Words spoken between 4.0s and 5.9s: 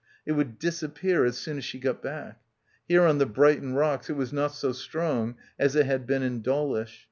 it was not so strong as it